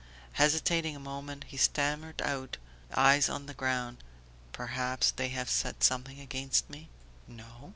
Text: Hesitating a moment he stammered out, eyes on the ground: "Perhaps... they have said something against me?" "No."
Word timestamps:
Hesitating 0.33 0.95
a 0.95 0.99
moment 0.99 1.43
he 1.43 1.57
stammered 1.57 2.23
out, 2.23 2.57
eyes 2.91 3.29
on 3.29 3.45
the 3.45 3.53
ground: 3.53 3.97
"Perhaps... 4.51 5.11
they 5.11 5.29
have 5.29 5.47
said 5.47 5.83
something 5.83 6.19
against 6.19 6.67
me?" 6.71 6.89
"No." 7.27 7.69